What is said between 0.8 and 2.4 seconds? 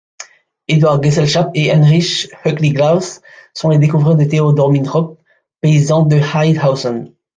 Geselschap et Heinrich